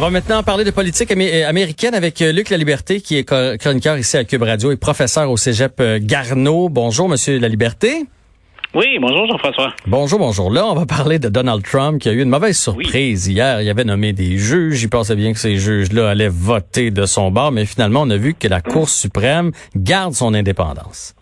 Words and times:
On 0.00 0.04
va 0.04 0.08
maintenant 0.08 0.42
parler 0.42 0.64
de 0.64 0.70
politique 0.70 1.10
américaine 1.10 1.92
avec 1.92 2.22
euh, 2.22 2.32
Luc 2.32 2.48
Laliberté, 2.48 3.02
qui 3.02 3.18
est 3.18 3.24
chroniqueur 3.24 3.98
ici 3.98 4.16
à 4.16 4.24
Cube 4.24 4.42
Radio 4.42 4.72
et 4.72 4.78
professeur 4.78 5.30
au 5.30 5.36
Cégep 5.36 5.78
euh, 5.78 5.98
Garneau. 6.00 6.70
Bonjour, 6.70 7.06
Monsieur 7.06 7.38
Laliberté. 7.38 8.06
Oui, 8.74 8.98
bonjour 8.98 9.26
Jean-François. 9.26 9.74
Bonjour, 9.86 10.18
bonjour. 10.18 10.50
Là, 10.50 10.64
on 10.64 10.74
va 10.74 10.86
parler 10.86 11.18
de 11.18 11.28
Donald 11.28 11.62
Trump 11.62 12.00
qui 12.00 12.08
a 12.08 12.12
eu 12.12 12.22
une 12.22 12.30
mauvaise 12.30 12.56
surprise 12.56 13.26
hier. 13.26 13.60
Il 13.60 13.68
avait 13.68 13.84
nommé 13.84 14.14
des 14.14 14.38
juges. 14.38 14.82
Il 14.82 14.88
pensait 14.88 15.16
bien 15.16 15.34
que 15.34 15.38
ces 15.38 15.56
juges-là 15.56 16.08
allaient 16.08 16.28
voter 16.28 16.90
de 16.90 17.04
son 17.04 17.30
bord, 17.30 17.52
mais 17.52 17.66
finalement, 17.66 18.00
on 18.00 18.08
a 18.08 18.16
vu 18.16 18.32
que 18.32 18.48
la 18.48 18.62
Cour 18.62 18.88
suprême 18.88 19.52
garde 19.76 20.14
son 20.14 20.32
indépendance. 20.32 21.14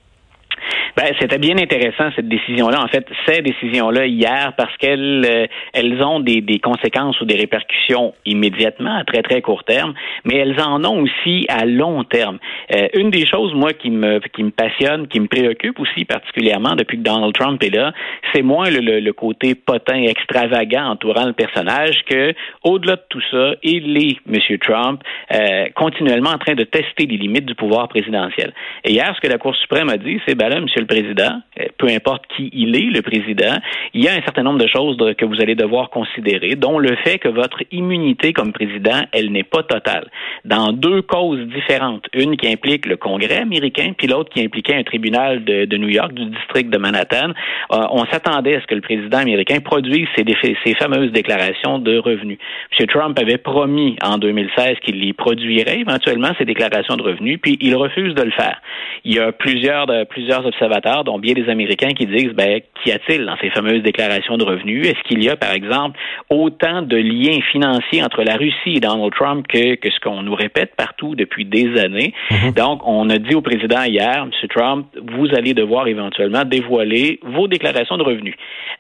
Ben, 0.98 1.14
c'était 1.20 1.38
bien 1.38 1.56
intéressant 1.56 2.10
cette 2.16 2.26
décision-là. 2.26 2.82
En 2.82 2.88
fait, 2.88 3.06
ces 3.24 3.40
décisions-là 3.40 4.06
hier 4.06 4.52
parce 4.56 4.76
qu'elles 4.78 5.24
euh, 5.24 5.46
elles 5.72 6.02
ont 6.02 6.18
des, 6.18 6.40
des, 6.40 6.58
conséquences 6.58 7.20
ou 7.20 7.24
des 7.24 7.36
répercussions 7.36 8.14
immédiatement 8.26 8.96
à 8.96 9.04
très 9.04 9.22
très 9.22 9.40
court 9.40 9.62
terme, 9.62 9.94
mais 10.24 10.38
elles 10.38 10.60
en 10.60 10.84
ont 10.84 11.00
aussi 11.00 11.46
à 11.48 11.66
long 11.66 12.02
terme. 12.02 12.40
Euh, 12.74 12.88
une 12.94 13.10
des 13.10 13.27
choses 13.27 13.55
moi 13.55 13.74
qui 13.74 13.90
me 13.90 14.18
qui 14.34 14.42
me 14.42 14.50
passionne, 14.50 15.06
qui 15.06 15.20
me 15.20 15.28
préoccupe 15.28 15.78
aussi 15.78 16.05
particulièrement 16.05 16.74
depuis 16.74 16.98
que 16.98 17.05
Donald 17.05 17.33
Trump 17.33 17.62
est 17.62 17.72
là, 17.72 17.92
c'est 18.34 18.42
moins 18.42 18.68
le, 18.68 18.98
le, 18.98 19.12
côté 19.12 19.55
potin 19.55 20.02
extravagant 20.02 20.86
entourant 20.90 21.27
le 21.27 21.33
personnage 21.33 22.02
que 22.10 22.34
au-delà 22.64 22.96
de 22.96 23.05
tout 23.08 23.22
ça, 23.30 23.52
il 23.62 23.96
est 23.98 24.16
M. 24.28 24.58
Trump 24.58 25.00
euh, 25.33 25.66
continuellement 25.77 26.30
en 26.30 26.38
train 26.38 26.55
de 26.55 26.64
tester 26.64 27.06
les 27.06 27.18
limites 27.18 27.46
du 27.46 27.55
pouvoir 27.55 27.86
présidentiel. 27.86 28.52
Et 28.83 28.94
hier, 28.94 29.14
ce 29.14 29.20
que 29.20 29.33
la 29.33 29.38
Cour 29.38 29.55
suprême 29.55 29.90
a 29.90 29.96
dit, 29.96 30.20
c'est 30.27 30.34
ben 30.34 30.48
là, 30.48 30.56
M 30.56 30.66
président, 30.89 31.41
euh, 31.61 31.67
peu 31.78 31.86
importe 31.86 32.25
qui 32.36 32.50
il 32.53 32.75
est, 32.75 32.91
le 32.91 33.03
président, 33.03 33.58
il 33.94 34.03
y 34.03 34.08
a 34.08 34.12
un 34.14 34.22
certain 34.22 34.42
nombre 34.42 34.58
de 34.58 34.67
choses 34.67 34.97
que 35.17 35.25
vous 35.25 35.41
allez 35.41 35.55
devoir 35.55 35.91
considérer, 35.91 36.56
dont 36.56 36.78
le 36.78 36.97
fait 37.05 37.19
que 37.19 37.28
votre 37.28 37.62
immunité 37.70 38.33
comme 38.33 38.53
président, 38.53 39.03
elle 39.12 39.30
n'est 39.30 39.45
pas 39.45 39.62
totale. 39.62 40.11
Dans 40.45 40.72
deux 40.72 41.03
causes 41.03 41.47
différentes, 41.47 42.06
une 42.14 42.36
qui 42.36 42.48
implique 42.48 42.86
le 42.86 42.97
Congrès 42.97 43.39
américain, 43.39 43.92
puis 43.97 44.08
l'autre 44.08 44.30
qui 44.30 44.42
impliquait 44.42 44.75
un 44.75 44.83
tribunal 44.83 45.45
de, 45.45 45.77
New 45.77 45.89
York, 45.89 46.12
du 46.12 46.25
district 46.25 46.70
de 46.70 46.78
Manhattan, 46.78 47.30
euh, 47.73 47.84
on 47.91 48.05
s'attendait 48.06 48.56
à 48.56 48.61
ce 48.61 48.67
que 48.67 48.75
le 48.75 48.80
président 48.80 49.19
américain 49.19 49.61
produise 49.61 50.08
ces 50.17 50.75
fameuses 50.75 51.12
déclarations 51.12 51.78
de 51.78 51.98
revenus. 51.98 52.39
M. 52.78 52.86
Trump 52.86 53.19
avait 53.19 53.39
promis 53.39 53.97
en 54.02 54.19
2016 54.19 54.78
qu'il 54.83 55.05
y 55.05 55.12
produirait 55.12 55.80
éventuellement 55.80 56.30
ces 56.39 56.45
déclarations 56.45 56.97
de 56.97 57.02
revenus, 57.02 57.39
puis 57.41 57.58
il 57.61 57.77
refuse 57.77 58.14
de 58.14 58.23
le 58.23 58.30
faire. 58.30 58.61
Il 59.05 59.14
y 59.14 59.20
a 59.20 59.33
plusieurs, 59.33 59.86
plusieurs 60.08 60.45
observateurs 60.47 60.77
dont 61.04 61.18
bien 61.18 61.34
des 61.34 61.48
Américains 61.48 61.92
qui 61.92 62.06
disent, 62.06 62.32
ben, 62.32 62.60
qu'y 62.82 62.92
a-t-il 62.92 63.24
dans 63.24 63.36
ces 63.40 63.50
fameuses 63.50 63.82
déclarations 63.82 64.36
de 64.36 64.44
revenus? 64.44 64.86
Est-ce 64.86 65.02
qu'il 65.08 65.22
y 65.22 65.28
a, 65.28 65.36
par 65.36 65.52
exemple, 65.52 65.98
autant 66.30 66.82
de 66.82 66.96
liens 66.96 67.40
financiers 67.52 68.02
entre 68.02 68.22
la 68.22 68.36
Russie 68.36 68.76
et 68.76 68.80
Donald 68.80 69.12
Trump 69.12 69.46
que, 69.48 69.74
que 69.76 69.90
ce 69.90 70.00
qu'on 70.00 70.22
nous 70.22 70.34
répète 70.34 70.74
partout 70.76 71.14
depuis 71.14 71.44
des 71.44 71.78
années? 71.78 72.14
Mhm. 72.30 72.52
Donc, 72.52 72.80
on 72.86 73.08
a 73.10 73.18
dit 73.18 73.34
au 73.34 73.42
président 73.42 73.82
hier, 73.82 74.22
M. 74.22 74.48
Trump, 74.48 74.86
vous 75.14 75.28
allez 75.34 75.54
devoir 75.54 75.88
éventuellement 75.88 76.44
dévoiler 76.44 77.20
vos 77.22 77.48
déclarations 77.48 77.96
de 77.96 78.02
revenus. 78.02 78.34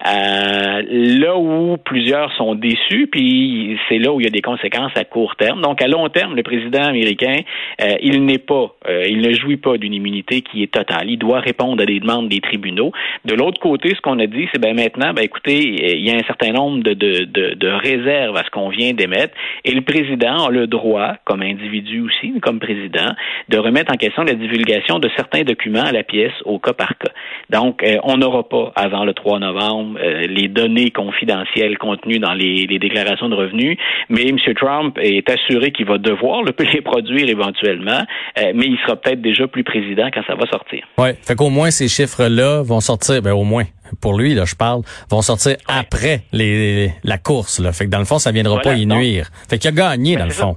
Euh, 0.06 0.82
là 1.18 1.36
où 1.36 1.76
plusieurs 1.84 2.32
sont 2.34 2.54
déçus, 2.54 3.08
puis 3.10 3.78
c'est 3.88 3.98
là 3.98 4.12
où 4.12 4.20
il 4.20 4.24
y 4.24 4.28
a 4.28 4.30
des 4.30 4.42
conséquences 4.42 4.92
à 4.96 5.04
court 5.04 5.34
terme. 5.36 5.60
Donc, 5.60 5.82
à 5.82 5.88
long 5.88 6.08
terme, 6.08 6.36
le 6.36 6.42
président 6.42 6.84
américain, 6.84 7.38
euh, 7.82 7.94
il 8.00 8.24
n'est 8.24 8.38
pas, 8.38 8.74
euh, 8.88 9.04
il 9.08 9.20
ne 9.20 9.32
jouit 9.32 9.56
pas 9.56 9.76
d'une 9.76 9.94
immunité 9.94 10.42
qui 10.42 10.62
est 10.62 10.72
totale. 10.72 11.10
Il 11.10 11.18
doit 11.18 11.40
répondre 11.40 11.77
des 11.86 12.00
demandes 12.00 12.28
des 12.28 12.40
tribunaux. 12.40 12.92
De 13.24 13.34
l'autre 13.34 13.60
côté, 13.60 13.94
ce 13.94 14.00
qu'on 14.00 14.18
a 14.18 14.26
dit, 14.26 14.48
c'est 14.52 14.60
ben 14.60 14.74
maintenant, 14.74 15.12
ben 15.12 15.22
écoutez, 15.22 15.96
il 15.96 16.06
y 16.06 16.10
a 16.10 16.14
un 16.14 16.24
certain 16.26 16.52
nombre 16.52 16.82
de, 16.82 16.94
de, 16.94 17.24
de, 17.24 17.54
de 17.54 17.68
réserves 17.68 18.36
à 18.36 18.44
ce 18.44 18.50
qu'on 18.50 18.68
vient 18.68 18.92
d'émettre, 18.92 19.34
et 19.64 19.72
le 19.72 19.82
président 19.82 20.46
a 20.46 20.50
le 20.50 20.66
droit, 20.66 21.14
comme 21.24 21.42
individu 21.42 22.00
aussi, 22.00 22.38
comme 22.40 22.60
président, 22.60 23.12
de 23.48 23.58
remettre 23.58 23.92
en 23.92 23.96
question 23.96 24.22
la 24.22 24.34
divulgation 24.34 24.98
de 24.98 25.08
certains 25.16 25.42
documents 25.42 25.84
à 25.84 25.92
la 25.92 26.02
pièce 26.02 26.32
au 26.44 26.58
cas 26.58 26.72
par 26.72 26.96
cas. 26.98 27.12
Donc, 27.50 27.82
euh, 27.82 27.96
on 28.04 28.16
n'aura 28.16 28.48
pas 28.48 28.72
avant 28.76 29.04
le 29.04 29.14
3 29.14 29.38
novembre 29.38 29.98
euh, 30.02 30.26
les 30.28 30.48
données 30.48 30.90
confidentielles 30.90 31.78
contenues 31.78 32.18
dans 32.18 32.34
les, 32.34 32.66
les, 32.66 32.78
déclarations 32.78 33.28
de 33.28 33.34
revenus, 33.34 33.76
mais 34.08 34.22
M. 34.28 34.38
Trump 34.54 34.98
est 35.00 35.28
assuré 35.30 35.72
qu'il 35.72 35.86
va 35.86 35.98
devoir 35.98 36.42
le, 36.42 36.52
les 36.72 36.80
produire 36.80 37.28
éventuellement, 37.28 38.02
euh, 38.38 38.52
mais 38.54 38.66
il 38.66 38.78
sera 38.78 38.96
peut-être 38.96 39.20
déjà 39.20 39.46
plus 39.46 39.64
président 39.64 40.08
quand 40.12 40.22
ça 40.26 40.34
va 40.34 40.46
sortir. 40.46 40.86
Ouais, 40.96 41.14
fait 41.22 41.34
qu'au 41.34 41.50
moins 41.50 41.67
ces 41.70 41.88
chiffres-là 41.88 42.62
vont 42.62 42.80
sortir, 42.80 43.22
ben 43.22 43.32
au 43.32 43.44
moins 43.44 43.64
pour 44.00 44.18
lui 44.18 44.34
là, 44.34 44.44
je 44.44 44.54
parle, 44.54 44.82
vont 45.10 45.22
sortir 45.22 45.56
après 45.66 46.24
les, 46.32 46.92
la 47.04 47.18
course 47.18 47.58
là. 47.58 47.72
Fait 47.72 47.86
que 47.86 47.90
dans 47.90 47.98
le 47.98 48.04
fond, 48.04 48.18
ça 48.18 48.32
viendra 48.32 48.60
pas 48.60 48.74
y 48.74 48.86
nuire. 48.86 49.30
Fait 49.48 49.58
qu'il 49.58 49.68
a 49.68 49.72
gagné 49.72 50.14
ben, 50.14 50.20
dans 50.20 50.26
le 50.26 50.32
fond 50.32 50.56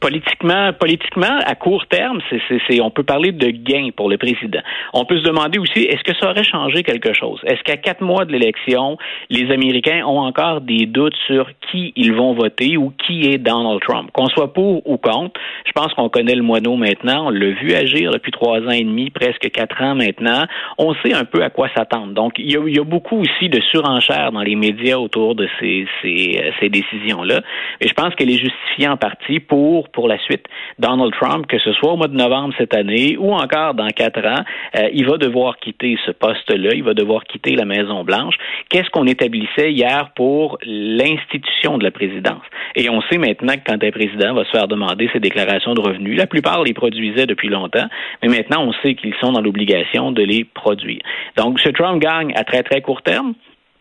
politiquement, 0.00 0.72
politiquement, 0.72 1.38
à 1.44 1.54
court 1.54 1.86
terme, 1.86 2.20
c'est, 2.30 2.80
on 2.80 2.90
peut 2.90 3.02
parler 3.02 3.32
de 3.32 3.48
gain 3.50 3.90
pour 3.94 4.08
le 4.08 4.16
président. 4.16 4.60
On 4.94 5.04
peut 5.04 5.18
se 5.18 5.24
demander 5.24 5.58
aussi, 5.58 5.80
est-ce 5.80 6.02
que 6.02 6.16
ça 6.18 6.30
aurait 6.30 6.44
changé 6.44 6.82
quelque 6.82 7.12
chose? 7.12 7.40
Est-ce 7.44 7.62
qu'à 7.62 7.76
quatre 7.76 8.00
mois 8.00 8.24
de 8.24 8.32
l'élection, 8.32 8.96
les 9.28 9.52
Américains 9.52 10.04
ont 10.06 10.20
encore 10.20 10.62
des 10.62 10.86
doutes 10.86 11.16
sur 11.26 11.46
qui 11.70 11.92
ils 11.96 12.14
vont 12.14 12.32
voter 12.32 12.76
ou 12.76 12.92
qui 13.06 13.26
est 13.26 13.38
Donald 13.38 13.80
Trump? 13.86 14.10
Qu'on 14.12 14.28
soit 14.28 14.52
pour 14.52 14.88
ou 14.88 14.96
contre, 14.96 15.38
je 15.66 15.72
pense 15.72 15.92
qu'on 15.94 16.08
connaît 16.08 16.34
le 16.34 16.42
moineau 16.42 16.76
maintenant. 16.76 17.26
On 17.26 17.30
l'a 17.30 17.50
vu 17.50 17.74
agir 17.74 18.10
depuis 18.10 18.32
trois 18.32 18.60
ans 18.60 18.70
et 18.70 18.84
demi, 18.84 19.10
presque 19.10 19.50
quatre 19.50 19.82
ans 19.82 19.94
maintenant. 19.94 20.46
On 20.78 20.94
sait 20.94 21.12
un 21.12 21.24
peu 21.24 21.42
à 21.42 21.50
quoi 21.50 21.68
s'attendre. 21.76 22.14
Donc, 22.14 22.34
il 22.38 22.50
y 22.50 22.56
a, 22.56 22.84
beaucoup 22.84 23.20
aussi 23.20 23.48
de 23.48 23.60
surenchères 23.60 24.32
dans 24.32 24.40
les 24.40 24.56
médias 24.56 24.96
autour 24.96 25.34
de 25.34 25.46
ces, 25.60 25.86
ces, 26.00 26.52
ces 26.58 26.68
décisions-là. 26.70 27.42
Et 27.80 27.88
je 27.88 27.94
pense 27.94 28.14
qu'elle 28.14 28.30
est 28.30 28.38
justifiée 28.38 28.88
en 28.88 28.96
partie 28.96 29.38
pour 29.38 29.89
pour 29.92 30.08
la 30.08 30.18
suite. 30.18 30.46
Donald 30.78 31.12
Trump, 31.12 31.46
que 31.46 31.58
ce 31.58 31.72
soit 31.72 31.92
au 31.92 31.96
mois 31.96 32.08
de 32.08 32.16
novembre 32.16 32.54
cette 32.58 32.74
année 32.74 33.16
ou 33.18 33.32
encore 33.32 33.74
dans 33.74 33.88
quatre 33.88 34.24
ans, 34.26 34.44
euh, 34.76 34.88
il 34.92 35.06
va 35.06 35.16
devoir 35.16 35.58
quitter 35.58 35.96
ce 36.06 36.10
poste-là, 36.10 36.70
il 36.74 36.82
va 36.82 36.94
devoir 36.94 37.24
quitter 37.24 37.56
la 37.56 37.64
Maison-Blanche. 37.64 38.34
Qu'est-ce 38.68 38.90
qu'on 38.90 39.06
établissait 39.06 39.72
hier 39.72 40.10
pour 40.14 40.58
l'institution 40.64 41.78
de 41.78 41.84
la 41.84 41.90
présidence? 41.90 42.42
Et 42.76 42.88
on 42.88 43.00
sait 43.02 43.18
maintenant 43.18 43.54
que 43.54 43.64
quand 43.66 43.82
un 43.82 43.90
président 43.90 44.34
va 44.34 44.44
se 44.44 44.50
faire 44.50 44.68
demander 44.68 45.08
ses 45.12 45.20
déclarations 45.20 45.74
de 45.74 45.80
revenus, 45.80 46.16
la 46.16 46.26
plupart 46.26 46.62
les 46.62 46.74
produisaient 46.74 47.26
depuis 47.26 47.48
longtemps, 47.48 47.86
mais 48.22 48.28
maintenant 48.28 48.64
on 48.64 48.72
sait 48.82 48.94
qu'ils 48.94 49.14
sont 49.20 49.32
dans 49.32 49.40
l'obligation 49.40 50.12
de 50.12 50.22
les 50.22 50.44
produire. 50.44 51.00
Donc, 51.36 51.60
ce 51.60 51.68
Trump 51.70 52.00
gagne 52.00 52.32
à 52.36 52.44
très 52.44 52.62
très 52.62 52.80
court 52.80 53.02
terme 53.02 53.34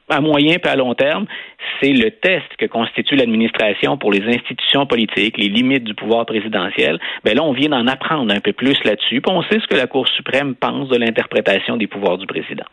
à 0.09 0.22
moyen 0.22 0.58
et 0.64 0.68
à 0.68 0.75
long 0.75 0.94
terme, 0.94 1.25
c'est 1.81 1.92
le 1.92 2.12
test 2.12 2.46
que 2.58 2.66
constitue 2.66 3.16
l'administration 3.16 3.97
pour 3.97 4.12
les 4.12 4.24
institutions 4.24 4.86
politiques, 4.86 5.38
les 5.38 5.50
limites 5.50 5.84
du 5.84 5.94
pouvoir 5.94 6.25
présidentiel. 6.25 7.00
Ben 7.24 7.36
là, 7.36 7.44
on 7.44 7.53
vient 7.53 7.70
d'en 7.70 7.88
apprendre 7.88 8.34
un 8.34 8.40
peu 8.40 8.53
plus 8.53 8.78
là-dessus. 8.84 9.22
Puis 9.22 9.34
on 9.34 9.42
sait 9.44 9.59
ce 9.59 9.68
que 9.68 9.75
la 9.75 9.88
Cour 9.88 10.08
suprême 10.08 10.56
pense 10.56 10.90
de 10.90 10.98
l'interprétation 10.98 11.78
des 11.78 11.88
pouvoirs 11.88 12.18
du 12.18 12.28
président. 12.28 12.66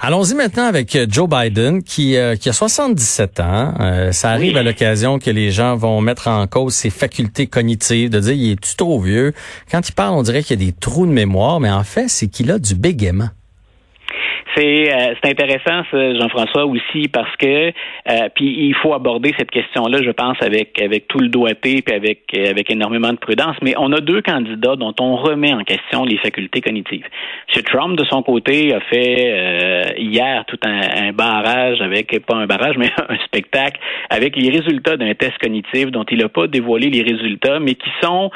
Allons-y 0.00 0.34
maintenant 0.34 0.64
avec 0.64 0.94
euh, 0.96 1.06
Joe 1.08 1.28
Biden, 1.28 1.82
qui, 1.82 2.16
euh, 2.16 2.36
qui 2.36 2.48
a 2.48 2.52
77 2.52 3.40
ans. 3.40 3.74
Euh, 3.80 4.12
ça 4.12 4.30
arrive 4.30 4.56
à 4.56 4.62
l'occasion 4.62 5.18
que 5.18 5.30
les 5.30 5.50
gens 5.50 5.76
vont 5.76 6.00
mettre 6.00 6.28
en 6.28 6.46
cause 6.46 6.74
ses 6.74 6.90
facultés 6.90 7.46
cognitives, 7.46 8.10
de 8.10 8.20
dire 8.20 8.32
il 8.32 8.52
est 8.52 8.76
trop 8.76 9.00
vieux? 9.00 9.32
Quand 9.70 9.86
il 9.88 9.92
parle, 9.92 10.14
on 10.14 10.22
dirait 10.22 10.42
qu'il 10.42 10.60
y 10.60 10.62
a 10.62 10.66
des 10.70 10.76
trous 10.78 11.06
de 11.06 11.12
mémoire, 11.12 11.60
mais 11.60 11.70
en 11.70 11.84
fait, 11.84 12.08
c'est 12.08 12.28
qu'il 12.28 12.50
a 12.50 12.58
du 12.58 12.74
bégaiement. 12.74 13.28
C'est 14.60 14.92
euh, 14.92 15.14
c'est 15.22 15.30
intéressant, 15.30 15.82
Jean-François, 15.92 16.66
aussi, 16.66 17.08
parce 17.08 17.34
que 17.36 17.68
euh, 17.68 17.72
puis 18.34 18.66
il 18.68 18.74
faut 18.74 18.92
aborder 18.92 19.32
cette 19.38 19.50
question-là, 19.50 20.02
je 20.02 20.10
pense, 20.10 20.36
avec 20.42 20.80
avec 20.82 21.08
tout 21.08 21.18
le 21.18 21.28
doigté 21.28 21.80
puis 21.80 21.94
avec 21.94 22.34
avec 22.34 22.70
énormément 22.70 23.12
de 23.12 23.18
prudence. 23.18 23.56
Mais 23.62 23.74
on 23.78 23.90
a 23.92 24.00
deux 24.00 24.20
candidats 24.20 24.76
dont 24.76 24.94
on 25.00 25.16
remet 25.16 25.54
en 25.54 25.64
question 25.64 26.04
les 26.04 26.18
facultés 26.18 26.60
cognitives. 26.60 27.06
M. 27.56 27.62
Trump, 27.62 27.96
de 27.96 28.04
son 28.04 28.22
côté, 28.22 28.74
a 28.74 28.80
fait 28.80 29.32
euh, 29.32 29.82
hier 29.96 30.44
tout 30.46 30.58
un, 30.62 31.12
barrage 31.12 31.80
avec 31.80 32.18
pas 32.26 32.36
un 32.36 32.46
barrage, 32.46 32.76
mais 32.78 32.90
un 33.08 33.16
spectacle 33.24 33.80
avec 34.10 34.36
les 34.36 34.50
résultats 34.50 34.96
d'un 34.98 35.14
test 35.14 35.38
cognitif 35.38 35.90
dont 35.90 36.04
il 36.10 36.18
n'a 36.18 36.28
pas 36.28 36.46
dévoilé 36.46 36.90
les 36.90 37.02
résultats, 37.02 37.60
mais 37.60 37.76
qui 37.76 37.88
sont 38.02 38.30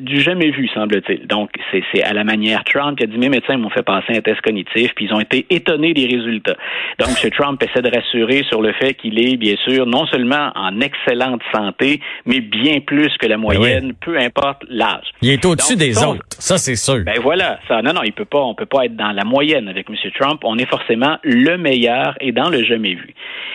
du 0.00 0.20
jamais 0.20 0.50
vu, 0.50 0.68
semble-t-il. 0.68 1.26
Donc 1.26 1.50
c'est 1.70 1.82
c'est 1.92 2.02
à 2.02 2.14
la 2.14 2.24
manière 2.24 2.64
Trump 2.64 2.96
qui 2.96 3.04
a 3.04 3.06
dit 3.06 3.18
mes 3.18 3.28
médecins 3.28 3.58
m'ont 3.58 3.70
fait 3.70 3.82
passer 3.82 4.16
un 4.16 4.20
test 4.20 4.40
cognitif, 4.40 4.94
puis 4.94 5.06
ils 5.06 5.14
ont 5.14 5.20
été 5.20 5.44
étonné 5.66 5.94
des 5.94 6.06
résultats. 6.06 6.56
Donc, 6.98 7.08
M. 7.22 7.30
Trump 7.30 7.62
essaie 7.62 7.82
de 7.82 7.94
rassurer 7.94 8.44
sur 8.48 8.62
le 8.62 8.72
fait 8.72 8.94
qu'il 8.94 9.18
est, 9.18 9.36
bien 9.36 9.56
sûr, 9.66 9.86
non 9.86 10.06
seulement 10.06 10.50
en 10.54 10.80
excellente 10.80 11.42
santé, 11.52 12.00
mais 12.24 12.40
bien 12.40 12.80
plus 12.80 13.10
que 13.18 13.26
la 13.26 13.36
ben 13.36 13.42
moyenne, 13.42 13.92
peu 14.00 14.18
importe 14.18 14.64
l'âge. 14.68 15.06
Il 15.22 15.30
est 15.30 15.44
au-dessus 15.44 15.76
des 15.76 16.02
autres, 16.02 16.24
ça 16.30 16.58
c'est 16.58 16.76
sûr. 16.76 17.02
Ben 17.04 17.20
voilà, 17.20 17.58
ça, 17.68 17.82
non, 17.82 17.92
non, 17.92 18.02
il 18.04 18.12
peut 18.12 18.24
pas, 18.24 18.40
on 18.40 18.54
peut 18.54 18.66
pas 18.66 18.84
être 18.84 18.96
dans 18.96 19.12
la 19.12 19.24
moyenne 19.24 19.68
avec 19.68 19.88
M. 19.90 19.96
Trump. 20.18 20.40
On 20.44 20.58
est 20.58 20.68
forcément 20.68 21.18
le 21.22 21.56
meilleur 21.56 22.14
et 22.20 22.32
dans 22.32 22.48
le 22.48 22.62
jamais 22.64 22.94
vu. 22.94 23.14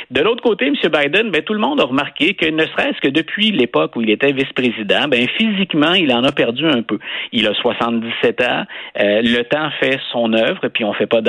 De 0.10 0.22
l'autre 0.22 0.44
côté, 0.44 0.68
M. 0.68 0.76
Biden, 0.76 1.32
ben, 1.32 1.42
tout 1.42 1.54
le 1.54 1.60
monde 1.60 1.80
a 1.80 1.86
remarqué 1.86 2.34
que 2.34 2.46
ne 2.46 2.66
serait-ce 2.66 3.00
que 3.00 3.08
depuis 3.08 3.52
l'époque 3.52 3.96
où 3.96 4.02
il 4.02 4.10
était 4.10 4.34
vice-président, 4.34 5.08
ben, 5.08 5.26
physiquement, 5.38 5.94
il 5.94 6.12
en 6.14 6.24
a 6.24 6.32
perdu 6.32 6.66
un 6.68 6.82
peu. 6.82 7.00
Il 7.32 7.48
a 7.48 7.54
77 7.54 8.42
ans, 8.42 8.66
euh, 9.00 9.22
le 9.22 9.44
temps 9.44 9.70
fait 9.80 10.00
son 10.12 10.34
œuvre, 10.34 10.68
puis 10.68 10.84
on 10.84 10.94
fait 10.94 11.08
pas 11.08 11.22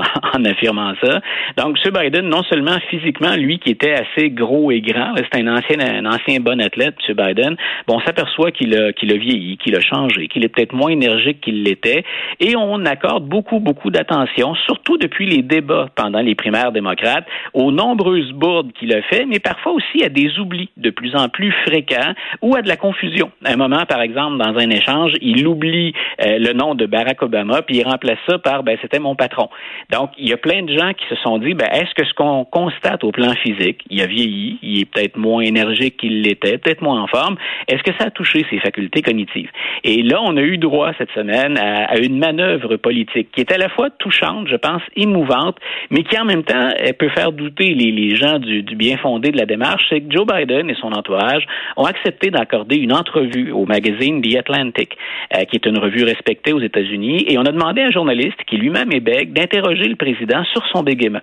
d'agisme 0.00 0.20
en, 0.34 0.44
affirmant 0.44 0.92
ça. 1.02 1.20
Donc, 1.56 1.78
M. 1.84 1.92
Biden, 1.92 2.28
non 2.28 2.42
seulement 2.44 2.78
physiquement, 2.90 3.34
lui 3.36 3.58
qui 3.58 3.70
était 3.70 3.94
assez 3.94 4.30
gros 4.30 4.70
et 4.70 4.80
grand, 4.80 5.14
c'est 5.16 5.40
un 5.40 5.56
ancien, 5.56 5.78
un 5.80 6.06
ancien 6.06 6.40
bon 6.40 6.60
athlète, 6.60 6.94
M. 7.08 7.16
Biden, 7.16 7.56
bon, 7.86 7.96
on 7.96 8.00
s'aperçoit 8.00 8.50
qu'il 8.50 8.76
a, 8.76 8.92
qu'il 8.92 9.12
a 9.12 9.16
vieilli, 9.16 9.56
qu'il 9.58 9.76
a 9.76 9.80
changé, 9.80 10.28
qu'il 10.28 10.44
est 10.44 10.48
peut-être 10.48 10.72
moins 10.72 10.90
énergique 10.90 11.40
qu'il 11.40 11.62
l'était, 11.62 12.04
et 12.40 12.56
on 12.56 12.84
accorde 12.84 13.26
beaucoup, 13.26 13.60
beaucoup 13.60 13.90
d'attention, 13.90 14.54
surtout 14.66 14.98
depuis 14.98 15.26
les 15.26 15.42
débats 15.42 15.88
pendant 15.94 16.20
les 16.20 16.34
primaires 16.34 16.72
démocrates, 16.72 17.26
aux 17.54 17.72
nombreuses 17.72 18.32
bourdes 18.32 18.72
qu'il 18.72 18.94
a 18.94 19.02
fait, 19.02 19.24
mais 19.26 19.38
parfois 19.38 19.72
aussi 19.72 20.04
à 20.04 20.08
des 20.08 20.38
oublis 20.38 20.68
de 20.76 20.90
plus 20.90 21.14
en 21.14 21.28
plus 21.28 21.52
fréquents 21.66 22.14
ou 22.42 22.54
à 22.56 22.62
de 22.62 22.68
la 22.68 22.76
confusion. 22.76 23.30
À 23.44 23.52
un 23.52 23.56
moment, 23.56 23.84
par 23.86 24.00
exemple, 24.00 24.38
dans 24.38 24.58
un 24.58 24.70
échange, 24.70 25.12
il 25.20 25.46
oublie 25.46 25.92
euh, 26.24 26.38
le 26.38 26.52
nom 26.52 26.74
de 26.74 26.86
Barack 26.86 27.22
Obama, 27.22 27.62
puis 27.62 27.78
il 27.78 27.84
remplace 27.84 28.18
ça 28.28 28.38
par 28.38 28.62
ben 28.62 28.76
c'était 28.82 28.98
mon 28.98 29.14
patron. 29.14 29.48
Donc, 29.90 30.10
il 30.18 30.28
y 30.28 30.32
a 30.32 30.36
plein 30.36 30.62
de 30.62 30.76
gens 30.76 30.92
qui 30.92 31.06
se 31.08 31.16
sont 31.16 31.38
dit 31.38 31.54
ben 31.54 31.68
est-ce 31.72 31.94
que 31.94 32.04
ce 32.04 32.14
qu'on 32.14 32.44
constate 32.44 33.04
au 33.04 33.12
plan 33.12 33.32
physique, 33.34 33.82
il 33.90 34.00
a 34.00 34.06
vieilli, 34.06 34.58
il 34.62 34.80
est 34.80 34.84
peut-être 34.84 35.16
moins 35.16 35.42
énergique 35.42 35.96
qu'il 35.98 36.22
l'était, 36.22 36.58
peut-être 36.58 36.82
moins 36.82 37.00
en 37.02 37.06
forme, 37.06 37.36
est-ce 37.68 37.82
que 37.82 37.92
ça 37.98 38.06
a 38.06 38.10
touché 38.10 38.44
ses 38.50 38.58
facultés 38.58 39.02
cognitives? 39.02 39.50
Et 39.84 40.02
là, 40.02 40.20
on 40.22 40.36
a 40.36 40.42
eu 40.42 40.58
droit 40.58 40.92
cette 40.98 41.10
semaine 41.12 41.58
à, 41.58 41.84
à 41.84 41.98
une 41.98 42.18
manœuvre 42.18 42.76
politique 42.76 43.30
qui 43.32 43.40
est 43.40 43.52
à 43.52 43.58
la 43.58 43.68
fois 43.68 43.90
touchante, 43.90 44.48
je 44.48 44.56
pense, 44.56 44.82
émouvante, 44.96 45.56
mais 45.90 46.02
qui 46.02 46.18
en 46.18 46.24
même 46.24 46.42
temps 46.42 46.70
peut 46.98 47.08
faire 47.10 47.32
douter 47.32 47.74
les, 47.74 48.16
gens 48.16 48.38
du, 48.38 48.62
du, 48.62 48.74
bien 48.76 48.96
fondé 48.96 49.30
de 49.30 49.36
la 49.36 49.46
démarche, 49.46 49.84
c'est 49.88 50.00
que 50.00 50.12
Joe 50.12 50.26
Biden 50.26 50.70
et 50.70 50.74
son 50.74 50.92
entourage 50.92 51.44
ont 51.76 51.84
accepté 51.84 52.30
d'accorder 52.30 52.76
une 52.76 52.92
entrevue 52.92 53.52
au 53.52 53.66
magazine 53.66 54.22
The 54.22 54.36
Atlantic, 54.36 54.96
euh, 55.34 55.44
qui 55.44 55.56
est 55.56 55.66
une 55.66 55.78
revue 55.78 56.04
respectée 56.04 56.52
aux 56.52 56.60
États-Unis, 56.60 57.24
et 57.28 57.38
on 57.38 57.42
a 57.42 57.52
demandé 57.52 57.82
à 57.82 57.86
un 57.86 57.90
journaliste 57.90 58.42
qui 58.46 58.56
lui-même 58.56 58.92
est 58.92 59.00
bègue 59.00 59.32
d'interroger 59.32 59.75
le 59.84 59.96
président 59.96 60.44
sur 60.44 60.66
son 60.68 60.82
bégaiement, 60.82 61.20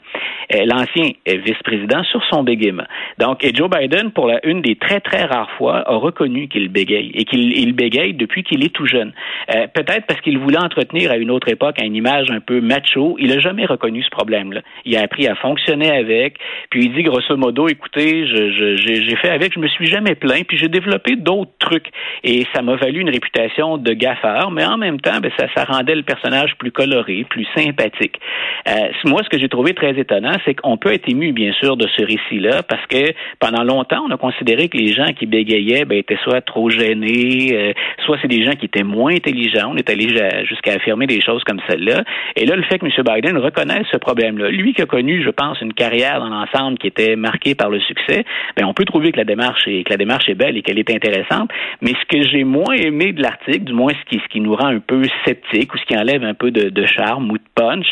euh, 0.54 0.66
l'ancien 0.66 1.12
vice-président 1.28 2.04
sur 2.04 2.24
son 2.26 2.44
bégaiement. 2.44 2.86
Donc, 3.20 3.44
et 3.44 3.54
Joe 3.54 3.70
Biden, 3.70 4.12
pour 4.12 4.28
la, 4.28 4.46
une 4.46 4.62
des 4.62 4.76
très 4.76 5.00
très 5.00 5.26
rares 5.26 5.52
fois, 5.58 5.84
a 5.90 5.96
reconnu 5.96 6.48
qu'il 6.48 6.70
bégaye 6.70 7.12
et 7.16 7.26
qu'il 7.26 7.74
bégaye 7.74 8.14
depuis 8.14 8.44
qu'il 8.44 8.64
est 8.64 8.74
tout 8.74 8.86
jeune. 8.86 9.14
Euh, 9.54 9.68
peut-être 9.74 10.06
parce 10.08 10.22
qu'il 10.22 10.38
voulait 10.38 10.58
entretenir 10.58 11.12
à 11.12 11.18
une 11.18 11.32
autre 11.32 11.50
époque 11.50 11.78
une 11.84 11.96
image 11.96 12.32
un 12.32 12.40
peu 12.40 12.62
macho. 12.62 13.16
Il 13.20 13.30
n'a 13.30 13.40
jamais 13.40 13.66
reconnu 13.66 14.04
ce 14.04 14.10
problème-là. 14.10 14.62
Il 14.86 14.96
a 14.98 15.02
appris 15.02 15.28
à 15.28 15.36
fonctionner 15.36 15.92
avec, 15.92 16.38
puis 16.70 16.86
il 16.86 16.94
dit 16.94 17.04
grosso 17.04 17.36
modo, 17.38 17.68
écoutez, 17.68 18.26
j'ai 18.26 19.16
fait 19.18 19.30
avec, 19.30 19.54
je 19.54 19.60
me 19.60 19.68
suis 19.68 19.88
jamais 19.88 20.16
plaint, 20.16 20.46
puis 20.48 20.58
j'ai 20.58 20.70
développé 20.70 21.16
d'autres 21.16 21.52
trucs. 21.60 21.88
Et 22.24 22.46
ça 22.54 22.62
m'a 22.62 22.76
valu 22.76 23.02
une 23.02 23.10
réputation 23.10 23.78
de 23.78 23.94
gaffeur, 23.94 24.52
mais 24.52 24.66
en 24.66 24.78
même 24.78 25.00
temps, 25.00 25.20
ben, 25.20 25.32
ça, 25.38 25.48
ça 25.56 25.66
rendait 25.66 25.96
le 25.96 26.04
personnage 26.04 26.56
plus 26.58 26.72
coloré, 26.72 27.26
plus 27.30 27.48
sympathique. 27.56 28.20
Euh, 28.68 28.90
moi, 29.06 29.22
ce 29.24 29.30
que 29.30 29.40
j'ai 29.40 29.50
trouvé 29.50 29.74
très 29.74 29.98
étonnant, 30.00 30.34
c'est 30.46 30.56
qu'on 30.56 30.78
peut 30.78 30.94
être 30.94 31.08
ému, 31.10 31.32
bien 31.32 31.54
sûr, 31.54 31.78
de 31.78 31.88
ce 31.96 32.04
récit-là, 32.04 32.64
parce 32.64 32.86
que 32.88 33.14
pendant 33.40 33.64
longtemps, 33.64 34.04
on 34.08 34.12
a 34.12 34.18
considéré 34.18 34.70
que 34.70 34.78
les 34.78 34.94
gens 34.94 35.14
qui 35.18 35.26
bégayaient 35.26 35.86
ben, 35.86 35.98
étaient 35.98 36.20
soit 36.24 36.42
trop 36.42 36.70
gênés, 36.70 37.50
euh, 37.54 37.74
soit 38.06 38.18
c'est 38.22 38.28
des 38.28 38.44
gens 38.44 38.54
qui 38.54 38.66
étaient 38.66 38.84
moins 38.84 39.14
intelligents. 39.14 39.72
On 39.72 39.78
est 39.78 39.90
allé 39.90 40.08
jusqu'à 40.46 40.74
affirmer 40.74 41.08
des 41.08 41.22
choses 41.22 41.44
comme 41.44 41.60
celle-là. 41.68 42.04
Et 42.36 42.46
là, 42.46 42.56
le 42.56 42.64
fait 42.64 42.80
que 42.80 42.86
M. 42.86 42.92
Biden 43.06 43.38
reconnaisse 43.38 43.88
ce 43.92 43.98
problème-là, 43.98 44.50
lui 44.50 44.74
qui 44.74 44.82
a 44.82 44.86
connu, 44.86 45.24
je 45.24 45.30
pense, 45.30 45.60
une 45.62 45.74
carrière 45.74 46.20
dans 46.20 46.30
l'ensemble 46.30 46.78
qui 46.78 46.88
était 46.88 47.16
marquée 47.16 47.56
par 47.56 47.70
le 47.70 47.80
succès, 47.80 48.24
ben, 48.56 48.66
on 48.66 48.74
peut 48.74 48.86
trouver 48.86 49.12
que 49.12 49.18
la 49.18 49.26
démarche 49.26 49.68
est, 49.68 49.84
que 49.84 49.92
la 49.92 49.98
démarche 49.98 50.30
est 50.30 50.36
belle 50.36 50.58
et 50.58 50.62
qu'elle 50.62 50.80
est 50.80 50.90
intéressante. 50.90 51.50
Mais 51.82 51.92
ce 51.92 52.18
que 52.18 52.24
j'ai 52.28 52.44
moins 52.44 52.74
aimé 52.76 53.14
de 53.14 53.22
l'article, 53.22 53.66
du 53.66 53.74
moins 53.74 53.94
ce 53.94 54.10
qui, 54.10 54.22
ce 54.24 54.28
qui 54.30 54.40
nous 54.40 54.56
rend 54.56 54.68
un 54.68 54.80
peu 54.80 55.04
sceptique 55.26 55.74
ou 55.74 55.78
ce 55.78 55.86
qui 55.86 55.98
enlève 55.98 56.24
un 56.24 56.34
peu 56.34 56.52
de, 56.52 56.70
de 56.70 56.86
charme 56.86 57.32
ou 57.32 57.38
de 57.38 57.44
punch, 57.56 57.88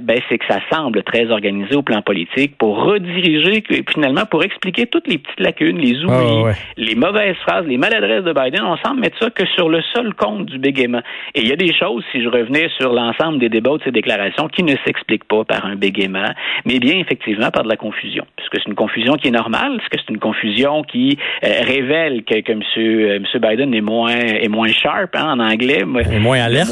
ben, 0.00 0.20
c'est 0.28 0.38
que 0.38 0.44
ça 0.48 0.60
semble 0.70 1.02
très 1.02 1.30
organisé 1.30 1.74
au 1.74 1.82
plan 1.82 2.02
politique 2.02 2.56
pour 2.58 2.84
rediriger, 2.84 3.62
finalement, 3.88 4.26
pour 4.26 4.42
expliquer 4.44 4.86
toutes 4.86 5.06
les 5.06 5.18
petites 5.18 5.40
lacunes, 5.40 5.78
les 5.78 6.02
oublis, 6.04 6.44
ah, 6.46 6.52
les 6.76 6.94
mauvaises 6.94 7.36
phrases, 7.36 7.66
les 7.66 7.78
maladresses 7.78 8.24
de 8.24 8.32
Biden. 8.32 8.62
On 8.64 8.76
semble 8.78 9.00
mettre 9.00 9.18
ça 9.18 9.30
que 9.30 9.46
sur 9.46 9.68
le 9.68 9.80
seul 9.94 10.14
compte 10.14 10.46
du 10.46 10.58
bégaiement. 10.58 11.02
Et 11.34 11.40
il 11.40 11.48
y 11.48 11.52
a 11.52 11.56
des 11.56 11.72
choses, 11.74 12.04
si 12.12 12.22
je 12.22 12.28
revenais 12.28 12.68
sur 12.78 12.92
l'ensemble 12.92 13.38
des 13.38 13.48
débats 13.48 13.76
de 13.76 13.82
ces 13.84 13.90
déclarations, 13.90 14.48
qui 14.48 14.62
ne 14.62 14.74
s'expliquent 14.84 15.24
pas 15.24 15.44
par 15.44 15.66
un 15.66 15.76
bégaiement, 15.76 16.32
mais 16.64 16.78
bien 16.78 16.98
effectivement 16.98 17.50
par 17.50 17.64
de 17.64 17.68
la 17.68 17.76
confusion. 17.76 18.24
Puisque 18.36 18.56
c'est 18.56 18.68
une 18.68 18.74
confusion 18.74 19.14
qui 19.14 19.28
est 19.28 19.32
normale, 19.32 19.76
est-ce 19.76 19.88
que 19.88 19.98
c'est 19.98 20.12
une 20.12 20.20
confusion 20.20 20.82
qui 20.82 21.18
euh, 21.44 21.48
révèle 21.62 22.24
que, 22.24 22.40
que 22.40 22.52
M. 22.52 22.62
Euh. 22.76 23.38
Biden 23.38 23.74
est 23.74 23.80
moins, 23.80 24.10
est 24.10 24.48
moins 24.48 24.68
sharp 24.68 25.14
hein, 25.14 25.32
en 25.32 25.40
anglais, 25.40 25.80
est 25.80 26.18
moins 26.18 26.40
alerte 26.40 26.70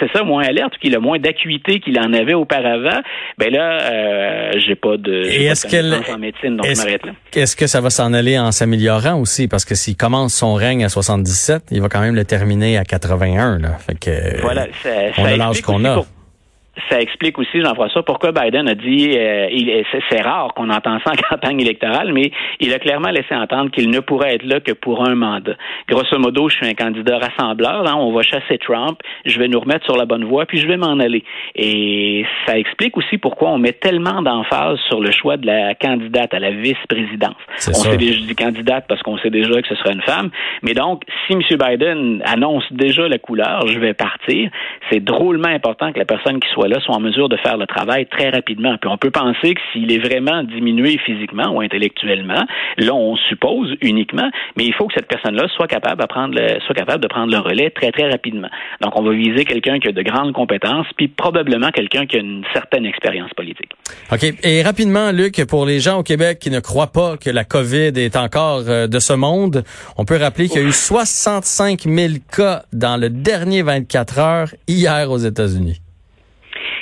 c'est 0.00 0.10
ça, 0.12 0.22
moins 0.24 0.44
alerte, 0.44 0.74
qu'il 0.80 0.94
a 0.94 1.00
moins 1.00 1.18
d'acuité 1.18 1.80
qu'il 1.80 1.98
en 1.98 2.12
avait 2.12 2.34
auparavant, 2.34 3.00
ben 3.38 3.52
là, 3.52 3.80
euh, 3.80 4.52
j'ai 4.58 4.74
pas 4.74 4.96
de, 4.96 5.24
Et 5.24 5.44
est-ce 5.44 5.66
qu'elle, 5.66 5.94
en 6.12 6.18
médecine, 6.18 6.56
donc 6.56 6.66
est-ce, 6.66 6.86
là. 6.86 7.12
Est-ce 7.34 7.56
que 7.56 7.66
ça 7.66 7.80
va 7.80 7.90
s'en 7.90 8.12
aller 8.12 8.38
en 8.38 8.52
s'améliorant 8.52 9.20
aussi? 9.20 9.48
Parce 9.48 9.64
que 9.64 9.74
s'il 9.74 9.96
commence 9.96 10.34
son 10.34 10.54
règne 10.54 10.84
à 10.84 10.88
77, 10.88 11.64
il 11.70 11.80
va 11.80 11.88
quand 11.88 12.00
même 12.00 12.14
le 12.14 12.24
terminer 12.24 12.78
à 12.78 12.84
81, 12.84 13.58
là. 13.58 13.78
Fait 13.78 13.98
que, 13.98 14.40
voilà, 14.40 14.66
ça, 14.82 14.90
on 15.18 15.24
a 15.24 15.36
l'âge 15.36 15.62
qu'on 15.62 15.84
a 15.84 16.04
ça 16.90 17.00
explique 17.00 17.38
aussi, 17.38 17.60
Jean-François, 17.60 18.02
pourquoi 18.02 18.32
Biden 18.32 18.68
a 18.68 18.74
dit 18.74 19.16
euh, 19.16 19.82
c'est, 20.10 20.20
rare 20.20 20.54
qu'on 20.54 20.70
entend 20.70 20.98
ça 21.04 21.12
en 21.12 21.16
campagne 21.30 21.60
électorale, 21.60 22.12
mais 22.12 22.30
il 22.60 22.72
a 22.72 22.78
clairement 22.78 23.10
laissé 23.10 23.34
entendre 23.34 23.70
qu'il 23.70 23.90
ne 23.90 24.00
pourrait 24.00 24.34
être 24.34 24.44
là 24.44 24.60
que 24.60 24.72
pour 24.72 25.06
un 25.06 25.14
mandat. 25.14 25.54
Grosso 25.88 26.18
modo, 26.18 26.48
je 26.48 26.56
suis 26.56 26.66
un 26.66 26.74
candidat 26.74 27.18
rassembleur, 27.18 27.86
hein, 27.86 27.94
on 27.96 28.12
va 28.12 28.22
chasser 28.22 28.58
Trump, 28.58 29.00
je 29.24 29.38
vais 29.38 29.48
nous 29.48 29.60
remettre 29.60 29.84
sur 29.84 29.96
la 29.96 30.06
bonne 30.06 30.24
voie, 30.24 30.46
puis 30.46 30.58
je 30.58 30.66
vais 30.66 30.76
m'en 30.76 30.98
aller. 30.98 31.24
Et 31.54 32.24
ça 32.46 32.58
explique 32.58 32.96
aussi 32.96 33.18
pourquoi 33.18 33.50
on 33.50 33.58
met 33.58 33.72
tellement 33.72 34.22
d'emphase 34.22 34.78
sur 34.88 35.00
le 35.00 35.10
choix 35.10 35.36
de 35.36 35.46
la 35.46 35.74
candidate 35.74 36.32
à 36.34 36.38
la 36.38 36.50
vice-présidence. 36.50 37.36
On 37.68 37.74
sait 37.74 37.96
déjà 37.96 38.26
du 38.26 38.34
candidate 38.34 38.84
parce 38.88 39.02
qu'on 39.02 39.18
sait 39.18 39.30
déjà 39.30 39.60
que 39.60 39.68
ce 39.68 39.74
sera 39.76 39.92
une 39.92 40.02
femme, 40.02 40.30
mais 40.62 40.74
donc 40.74 41.02
si 41.26 41.34
M. 41.34 41.40
Biden 41.50 42.22
annonce 42.24 42.64
déjà 42.70 43.08
la 43.08 43.18
couleur, 43.18 43.66
je 43.66 43.78
vais 43.78 43.94
partir, 43.94 44.50
c'est 44.90 45.00
drôlement 45.00 45.48
important 45.48 45.92
que 45.92 45.98
la 45.98 46.04
personne 46.04 46.40
qui 46.40 46.48
soit 46.50 46.67
là 46.68 46.80
sont 46.80 46.92
en 46.92 47.00
mesure 47.00 47.28
de 47.28 47.36
faire 47.36 47.56
le 47.56 47.66
travail 47.66 48.06
très 48.06 48.30
rapidement. 48.30 48.76
Puis 48.80 48.90
on 48.90 48.98
peut 48.98 49.10
penser 49.10 49.54
que 49.54 49.60
s'il 49.72 49.92
est 49.92 49.98
vraiment 49.98 50.42
diminué 50.42 50.98
physiquement 51.04 51.50
ou 51.50 51.60
intellectuellement, 51.60 52.44
là 52.78 52.94
on 52.94 53.16
suppose 53.28 53.74
uniquement, 53.80 54.30
mais 54.56 54.64
il 54.64 54.74
faut 54.74 54.86
que 54.86 54.94
cette 54.94 55.08
personne-là 55.08 55.48
soit 55.56 55.66
capable, 55.66 56.00
de 56.02 56.06
prendre 56.06 56.34
le, 56.34 56.60
soit 56.60 56.74
capable 56.74 57.02
de 57.02 57.08
prendre 57.08 57.32
le 57.32 57.38
relais 57.38 57.70
très 57.70 57.90
très 57.90 58.08
rapidement. 58.08 58.48
Donc 58.80 58.98
on 58.98 59.02
va 59.02 59.12
viser 59.12 59.44
quelqu'un 59.44 59.78
qui 59.78 59.88
a 59.88 59.92
de 59.92 60.02
grandes 60.02 60.32
compétences, 60.32 60.86
puis 60.96 61.08
probablement 61.08 61.70
quelqu'un 61.70 62.06
qui 62.06 62.16
a 62.16 62.20
une 62.20 62.44
certaine 62.52 62.86
expérience 62.86 63.30
politique. 63.34 63.72
OK. 64.12 64.34
Et 64.42 64.62
rapidement, 64.62 65.12
Luc, 65.12 65.44
pour 65.46 65.66
les 65.66 65.80
gens 65.80 65.98
au 65.98 66.02
Québec 66.02 66.38
qui 66.38 66.50
ne 66.50 66.60
croient 66.60 66.92
pas 66.92 67.16
que 67.16 67.30
la 67.30 67.44
COVID 67.44 67.92
est 67.96 68.16
encore 68.16 68.62
euh, 68.68 68.86
de 68.86 68.98
ce 68.98 69.12
monde, 69.12 69.64
on 69.96 70.04
peut 70.04 70.16
rappeler 70.16 70.48
qu'il 70.48 70.62
y 70.62 70.64
a 70.64 70.68
eu 70.68 70.72
65 70.72 71.82
000 71.82 72.14
cas 72.30 72.62
dans 72.72 72.96
le 72.96 73.10
dernier 73.10 73.62
24 73.62 74.18
heures 74.18 74.48
hier 74.66 75.10
aux 75.10 75.18
États-Unis. 75.18 75.80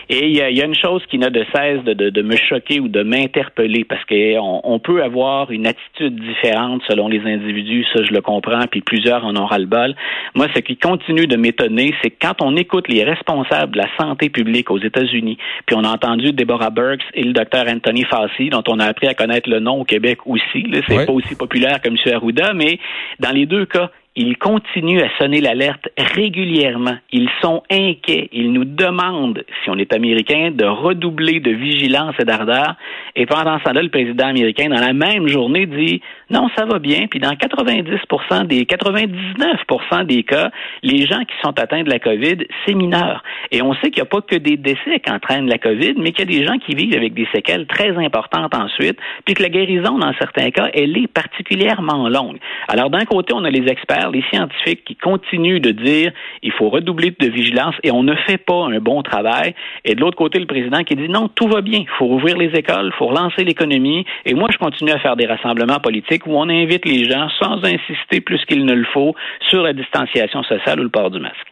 Et 0.09 0.29
il 0.29 0.37
y, 0.37 0.41
a, 0.41 0.65
une 0.65 0.75
chose 0.75 1.03
qui 1.11 1.19
n'a 1.19 1.31
de 1.31 1.45
cesse 1.53 1.83
de, 1.83 1.93
de, 1.93 2.11
de, 2.11 2.23
me 2.23 2.37
choquer 2.37 2.79
ou 2.79 2.87
de 2.87 3.03
m'interpeller 3.03 3.85
parce 3.85 4.05
qu'on 4.05 4.61
on 4.63 4.79
peut 4.79 5.03
avoir 5.03 5.51
une 5.51 5.67
attitude 5.67 6.15
différente 6.21 6.83
selon 6.89 7.09
les 7.09 7.21
individus, 7.21 7.85
ça 7.93 8.05
je 8.05 8.13
le 8.13 8.21
comprends, 8.21 8.65
puis 8.71 8.83
plusieurs 8.83 9.25
en 9.25 9.35
ont 9.37 9.47
ras-le-bol. 9.47 9.97
Moi, 10.37 10.47
ce 10.55 10.61
qui 10.61 10.77
continue 10.77 11.27
de 11.27 11.37
m'étonner, 11.37 11.93
c'est 12.03 12.11
quand 12.11 12.41
on 12.41 12.57
écoute 12.57 12.87
les 12.87 13.03
responsables 13.03 13.73
de 13.73 13.79
la 13.79 13.89
santé 13.99 14.29
publique 14.31 14.71
aux 14.71 14.79
États-Unis, 14.79 15.39
puis 15.67 15.75
on 15.77 15.83
a 15.83 15.89
entendu 15.89 16.33
Deborah 16.33 16.71
Burks 16.71 17.03
et 17.15 17.25
le 17.25 17.33
docteur 17.33 17.65
Anthony 17.67 18.05
Fauci, 18.05 18.51
dont 18.51 18.63
on 18.69 18.79
a 18.79 18.85
appris 18.85 19.09
à 19.09 19.15
connaître 19.15 19.51
le 19.51 19.59
nom 19.59 19.81
au 19.81 19.85
Québec 19.85 20.21
aussi. 20.27 20.67
C'est 20.89 21.07
pas 21.07 21.13
aussi 21.13 21.35
populaire 21.35 21.81
que 21.81 21.89
M. 21.89 21.97
Arruda, 22.15 22.53
mais 22.55 22.79
dans 23.19 23.33
les 23.33 23.47
deux 23.47 23.67
cas, 23.67 23.91
ils 24.17 24.39
continuent 24.39 25.03
à 25.03 25.11
sonner 25.19 25.43
l'alerte 25.43 25.89
régulièrement. 25.99 26.97
Ils 27.13 27.29
sont 27.43 27.63
inquiets. 27.71 28.31
Ils 28.33 28.51
nous 28.51 28.65
demandent, 28.65 29.45
si 29.63 29.71
on 29.71 29.77
est 29.77 29.93
américain, 29.93 30.51
de 30.53 30.65
redoubler 30.65 31.41
de 31.41 31.51
vigilance 31.51 32.15
et 32.19 32.25
d'ardeur. 32.25 32.77
Et 33.15 33.27
pendant 33.27 33.59
ce 33.59 33.65
temps-là, 33.65 33.83
le 33.83 33.91
président 33.91 34.27
américain, 34.27 34.71
dans 34.71 34.81
la 34.81 34.95
même 34.95 35.29
journée, 35.29 35.67
dit 35.67 36.01
non, 36.29 36.49
ça 36.57 36.65
va 36.65 36.81
bien. 36.81 37.07
Puis 37.09 37.21
dans 37.21 37.31
90% 37.31 38.47
des 38.47 38.65
99% 38.65 40.07
des 40.07 40.25
cas, 40.25 40.51
les 40.83 41.07
gens 41.07 41.21
qui 41.21 41.35
sont 41.41 41.57
atteints 41.59 41.85
de 41.85 41.91
la 41.91 42.01
COVID, 42.01 42.39
c'est 42.65 42.75
mineur. 42.75 43.23
Et 43.53 43.63
on 43.63 43.75
sait 43.75 43.91
qu'il 43.91 44.03
n'y 44.03 44.09
a 44.09 44.11
pas 44.11 44.21
que 44.23 44.35
des 44.35 44.57
décès 44.57 44.99
qui 45.05 45.11
entraînent 45.11 45.49
la 45.49 45.59
COVID, 45.59 45.95
mais 45.99 46.11
qu'il 46.11 46.31
y 46.31 46.37
a 46.37 46.41
des 46.41 46.45
gens 46.45 46.59
qui 46.59 46.75
vivent 46.75 46.97
avec 46.97 47.15
des 47.15 47.29
séquelles 47.33 47.67
très 47.67 47.97
importantes 47.97 48.55
ensuite, 48.57 48.99
puis 49.25 49.35
que 49.35 49.43
la 49.43 49.51
guérison, 49.51 49.99
dans 49.99 50.13
certains 50.15 50.51
cas, 50.51 50.69
elle 50.75 50.99
est 50.99 51.07
particulièrement 51.07 52.09
longue. 52.09 52.39
Alors 52.67 52.91
d'un 52.91 53.05
côté, 53.05 53.33
on 53.33 53.45
a 53.45 53.51
les 53.51 53.71
experts, 53.71 54.11
les 54.11 54.25
scientifiques 54.33 54.85
qui 54.85 54.97
continuent 54.97 55.61
de 55.61 55.71
dire 55.71 56.13
il 56.43 56.53
faut 56.53 56.71
redoubler 56.71 57.15
de 57.19 57.29
vigilance 57.29 57.77
et 57.85 57.93
on 57.93 58.03
ne 58.03 58.17
fait 58.27 58.39
pas 58.39 58.67
un 58.67 58.81
bon 58.81 59.03
travail. 59.03 59.55
Et 59.85 59.95
de 59.95 60.01
l'autre 60.01 60.17
côté, 60.17 60.41
le 60.41 60.47
président 60.47 60.83
qui 60.83 60.97
dit 60.97 61.09
non, 61.09 61.29
tout 61.29 61.47
va 61.47 61.61
bien, 61.61 61.81
il 61.81 61.89
faut 61.99 62.07
ouvrir 62.07 62.37
les 62.37 62.51
écoles, 62.59 62.91
il 62.93 62.99
faut 62.99 63.07
relancer 63.07 63.45
l'économie. 63.45 64.05
Et 64.25 64.35
moi, 64.35 64.49
je 64.53 64.59
continue 64.59 64.91
à 64.91 64.99
faire 64.99 65.15
des 65.15 65.27
rassemblements 65.27 65.79
politiques 65.79 66.16
où 66.27 66.37
on 66.37 66.49
invite 66.49 66.85
les 66.85 67.09
gens 67.11 67.29
sans 67.41 67.63
insister 67.65 68.21
plus 68.21 68.45
qu'il 68.47 68.65
ne 68.65 68.75
le 68.75 68.87
faut 68.93 69.15
sur 69.51 69.63
la 69.63 69.73
distanciation 69.73 70.43
sociale 70.45 70.81
ou 70.81 70.85
le 70.85 70.89
port 70.89 71.11
du 71.11 71.21
masque. 71.21 71.47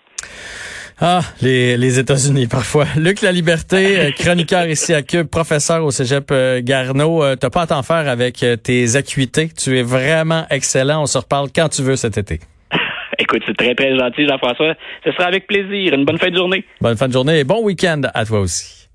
Ah, 1.00 1.22
les, 1.42 1.76
les 1.76 1.98
États-Unis 1.98 2.46
parfois. 2.46 2.84
Luc 2.96 3.20
La 3.20 3.32
Liberté, 3.32 3.98
euh, 3.98 4.10
chroniqueur 4.12 4.66
ici 4.68 4.94
à 4.94 5.02
Cube, 5.02 5.26
professeur 5.26 5.84
au 5.84 5.90
Cégep 5.90 6.30
euh, 6.30 6.60
Garneau. 6.62 7.24
Euh, 7.24 7.34
t'as 7.34 7.50
pas 7.50 7.62
à 7.62 7.66
t'en 7.66 7.82
faire 7.82 8.08
avec 8.08 8.44
tes 8.62 8.96
acuités. 8.96 9.48
Tu 9.48 9.78
es 9.78 9.82
vraiment 9.82 10.44
excellent. 10.50 11.02
On 11.02 11.06
se 11.06 11.18
reparle 11.18 11.48
quand 11.54 11.68
tu 11.68 11.82
veux 11.82 11.96
cet 11.96 12.16
été. 12.16 12.38
Écoute, 13.18 13.42
c'est 13.46 13.56
très, 13.56 13.74
très 13.74 13.96
gentil, 13.98 14.26
Jean-François. 14.26 14.74
Ce 15.04 15.10
sera 15.12 15.24
avec 15.24 15.48
plaisir. 15.48 15.94
Une 15.94 16.04
bonne 16.04 16.18
fin 16.18 16.30
de 16.30 16.36
journée. 16.36 16.64
Bonne 16.80 16.96
fin 16.96 17.08
de 17.08 17.12
journée 17.12 17.40
et 17.40 17.44
bon 17.44 17.62
week-end 17.62 18.02
à 18.14 18.24
toi 18.24 18.40
aussi. 18.40 18.82